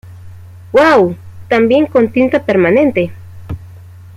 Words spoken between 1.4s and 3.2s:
también con tinta permanente!